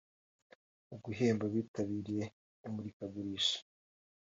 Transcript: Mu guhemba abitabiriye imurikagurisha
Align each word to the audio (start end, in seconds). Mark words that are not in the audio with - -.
Mu 0.87 0.95
guhemba 1.03 1.43
abitabiriye 1.49 2.25
imurikagurisha 2.67 3.57